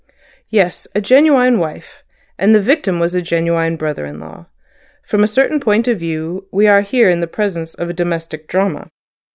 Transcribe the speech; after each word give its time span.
"Yes, 0.49 0.87
a 0.95 0.99
genuine 0.99 1.59
wife. 1.59 2.03
And 2.39 2.55
the 2.55 2.59
victim 2.59 2.99
was 2.99 3.13
a 3.13 3.21
genuine 3.21 3.75
brother 3.75 4.03
in 4.03 4.19
law. 4.19 4.47
From 5.03 5.23
a 5.23 5.27
certain 5.27 5.59
point 5.59 5.87
of 5.87 5.99
view 5.99 6.47
we 6.51 6.65
are 6.65 6.81
here 6.81 7.07
in 7.07 7.19
the 7.21 7.27
presence 7.27 7.75
of 7.75 7.87
a 7.87 7.93
domestic 7.93 8.47
drama." 8.47 8.89